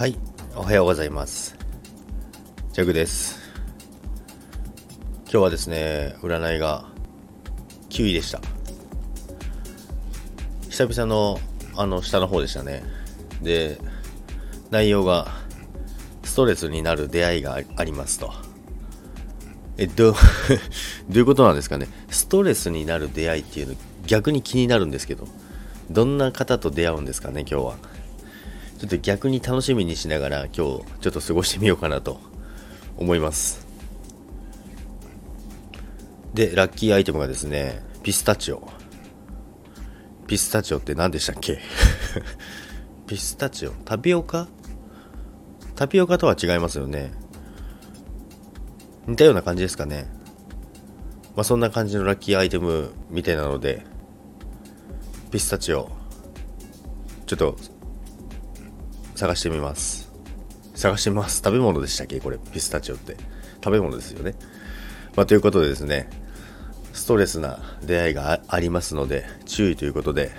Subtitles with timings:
[0.00, 0.16] はい、
[0.56, 1.58] おはようございます。
[2.72, 3.38] ジャグです。
[5.24, 6.86] 今日はですね、占いが
[7.90, 8.40] 9位でした。
[10.70, 11.38] 久々の
[11.76, 12.82] あの下の方でしたね。
[13.42, 13.78] で、
[14.70, 15.28] 内容が
[16.22, 18.32] ストレスになる出会いがありますと。
[19.76, 20.14] えどう
[21.10, 21.88] どういうことなんですかね？
[22.08, 23.74] ストレスになる出会いっていうの
[24.06, 25.28] 逆に気になるんですけど
[25.90, 27.76] どんな方と出会うんですかね今日は？
[28.80, 32.18] ちょっと逆に楽しみにしながら今日ちょっと過ごしてみようかなと
[32.96, 33.66] 思います。
[36.32, 38.66] でラッキーアイテムがですねピスタチオ。
[40.26, 41.60] ピスタチオって何でしたっけ？
[43.06, 43.72] ピスタチオ。
[43.84, 44.48] タピオカ？
[45.74, 47.12] タピオカとは違いますよね。
[49.06, 50.10] 似たような感じですかね。
[51.36, 53.84] まあそんな感じのラッキーアイテムみたいなので
[55.30, 55.90] ピスタチオ。
[57.26, 57.56] ちょっと
[59.20, 60.10] 探してみます。
[60.74, 61.42] 探してみます。
[61.44, 62.20] 食べ物でしたっけ？
[62.20, 63.18] これピスタチオって。
[63.62, 64.34] 食べ物ですよね。
[65.14, 66.08] まあということでですね
[66.94, 70.30] ストレスな出会いがありますので注意ということで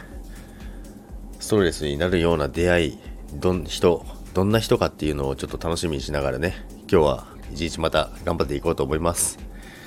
[1.39, 2.97] ストレスになるような出会い
[3.35, 6.55] どん人どんな人かっていうのをちょっと楽しみにしながらね
[6.91, 9.37] 今日は一日また頑張っていこうと思います。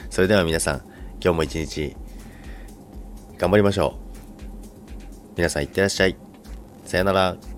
[0.08, 0.82] それでは皆さん
[1.20, 1.96] 今日も一日
[3.38, 5.34] 頑張りましょう。
[5.36, 6.16] 皆さんいってらっしゃい。
[6.84, 7.53] さよなら。